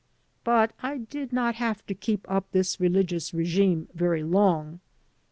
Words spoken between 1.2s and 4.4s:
not have to keep up this religious regimen very